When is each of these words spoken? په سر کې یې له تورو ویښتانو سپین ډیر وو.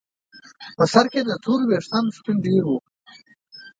په 0.77 0.83
سر 0.93 1.05
کې 1.11 1.21
یې 1.21 1.27
له 1.29 1.35
تورو 1.43 1.63
ویښتانو 1.67 2.15
سپین 2.17 2.37
ډیر 2.45 2.63
وو. 2.67 2.77